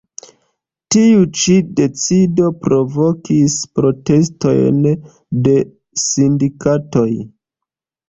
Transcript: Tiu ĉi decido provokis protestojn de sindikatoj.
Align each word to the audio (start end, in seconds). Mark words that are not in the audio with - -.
Tiu 0.95 1.19
ĉi 1.41 1.57
decido 1.81 2.47
provokis 2.65 3.59
protestojn 3.77 4.83
de 5.49 5.57
sindikatoj. 6.09 7.11